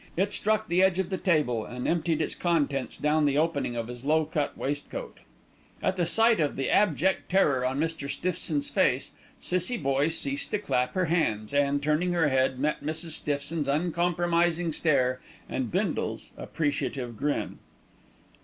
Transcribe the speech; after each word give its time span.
It 0.17 0.33
struck 0.33 0.67
the 0.67 0.81
edge 0.81 0.97
of 0.97 1.11
the 1.11 1.19
table 1.19 1.63
and 1.63 1.87
emptied 1.87 2.21
its 2.23 2.33
contents 2.33 2.97
down 2.97 3.25
the 3.25 3.37
opening 3.37 3.75
of 3.75 3.87
his 3.87 4.03
low 4.03 4.25
cut 4.25 4.57
waistcoat. 4.57 5.19
At 5.83 5.95
the 5.95 6.07
sight 6.07 6.39
of 6.39 6.55
the 6.55 6.71
abject 6.71 7.29
terror 7.29 7.63
on 7.63 7.79
Mr. 7.79 8.09
Stiffson's 8.09 8.67
face, 8.71 9.11
Cissie 9.39 9.77
Boye 9.77 10.07
ceased 10.07 10.49
to 10.49 10.57
clap 10.57 10.95
her 10.95 11.05
hands 11.05 11.53
and, 11.53 11.83
turning 11.83 12.13
her 12.13 12.29
head, 12.29 12.57
met 12.57 12.83
Mrs. 12.83 13.11
Stiffson's 13.11 13.67
uncompromising 13.67 14.71
stare 14.71 15.21
and 15.47 15.69
Bindle's 15.71 16.31
appreciative 16.35 17.15
grin. 17.15 17.59